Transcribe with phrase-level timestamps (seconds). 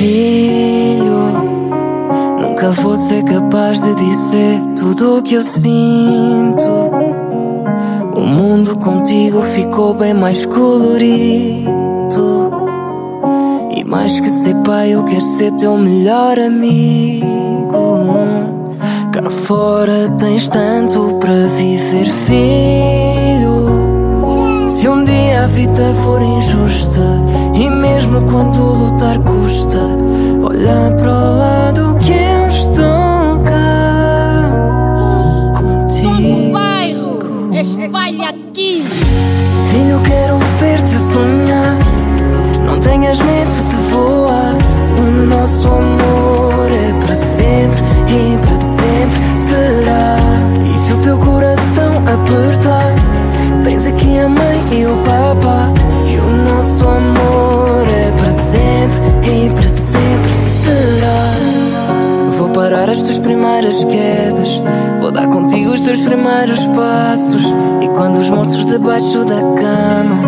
[0.00, 1.32] Filho,
[2.40, 6.64] nunca vou ser capaz de dizer tudo o que eu sinto.
[8.16, 11.70] O mundo contigo ficou bem mais colorido.
[13.70, 17.26] E mais que ser pai, eu quero ser teu melhor amigo.
[19.12, 22.99] Cá fora tens tanto para viver, filho.
[25.60, 27.00] Se dia a vida for injusta,
[27.54, 29.76] e mesmo quando lutar custa,
[30.42, 34.40] olha para o lado que eu estou cá
[35.58, 36.50] contigo.
[36.50, 38.86] bairro, espalha aqui.
[39.70, 41.76] Filho, quero ver-te sonhar.
[42.64, 43.69] Não tenhas medo
[54.90, 55.68] o papá.
[56.06, 61.30] E o nosso amor é para sempre e para sempre será.
[62.36, 64.62] Vou parar as tuas primeiras quedas.
[65.00, 67.44] Vou dar contigo os teus primeiros passos.
[67.80, 70.20] E quando os monstros debaixo da cama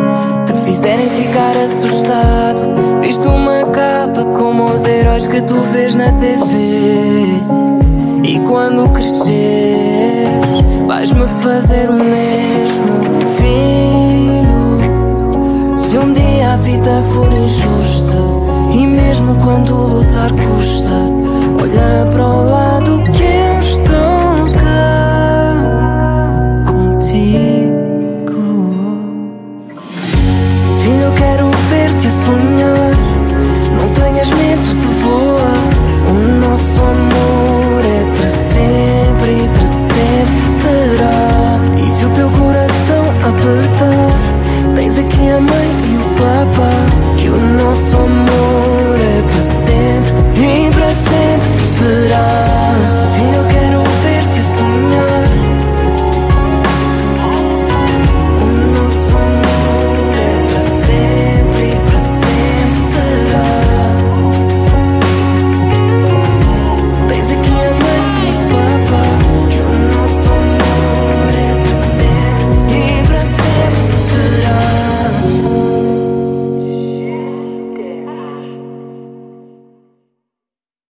[0.47, 7.43] te fizerem ficar assustado, visto uma capa como os heróis que tu vês na TV.
[8.25, 10.29] E quando crescer,
[10.87, 13.12] vais-me fazer o mesmo,
[31.99, 32.91] Te sonhar.
[33.81, 35.42] Não tenhas medo, te vou